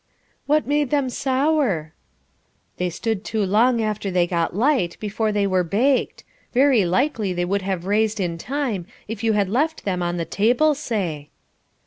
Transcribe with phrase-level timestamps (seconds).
[0.47, 1.93] "What made them sour?"
[2.77, 6.23] "They stood too long after they got light, before they were baked.
[6.53, 10.25] Very likely they would have raised in time, if you had left them on the
[10.25, 11.29] table, say."